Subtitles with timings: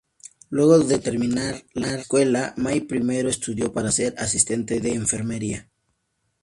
[0.49, 5.69] Luego de terminar la escuela, May primero estudió para ser asistente de enfermería.